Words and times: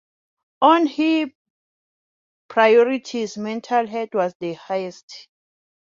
Of 0.63 0.89
her 0.97 1.31
priorities, 2.47 3.37
mental 3.37 3.85
health 3.85 4.09
was 4.15 4.33
the 4.39 4.53
highest. 4.53 5.27